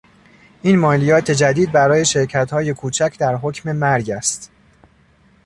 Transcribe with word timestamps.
این 0.61 0.79
مالیات 0.79 1.31
جدید 1.31 1.71
برای 1.71 2.05
شرکتهای 2.05 2.73
کوچک 2.73 3.15
در 3.19 3.35
حکم 3.35 3.71
مرگ 3.71 4.09
است. 4.11 4.51